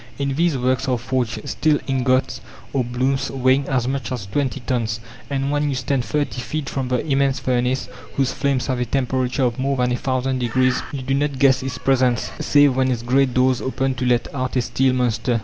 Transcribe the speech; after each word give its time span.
In 0.17 0.33
these 0.33 0.57
works 0.57 0.87
are 0.87 0.97
forged 0.97 1.47
steel 1.47 1.77
ingots 1.85 2.41
or 2.73 2.83
blooms 2.83 3.29
weighing 3.29 3.69
as 3.69 3.87
much 3.87 4.11
as 4.11 4.25
twenty 4.25 4.59
tons; 4.61 4.99
and 5.29 5.51
when 5.51 5.69
you 5.69 5.75
stand 5.75 6.03
thirty 6.03 6.41
feet 6.41 6.67
from 6.69 6.87
the 6.87 7.05
immense 7.05 7.37
furnace, 7.37 7.87
whose 8.15 8.33
flames 8.33 8.65
have 8.65 8.79
a 8.79 8.85
temperature 8.85 9.43
of 9.43 9.59
more 9.59 9.77
than 9.77 9.91
a 9.91 9.95
thousand 9.97 10.39
degrees, 10.39 10.81
you 10.91 11.03
do 11.03 11.13
not 11.13 11.37
guess 11.37 11.61
its 11.61 11.77
presence 11.77 12.31
save 12.39 12.75
when 12.75 12.89
its 12.89 13.03
great 13.03 13.35
doors 13.35 13.61
open 13.61 13.93
to 13.93 14.03
let 14.07 14.27
out 14.33 14.55
a 14.55 14.63
steel 14.63 14.93
monster. 14.95 15.39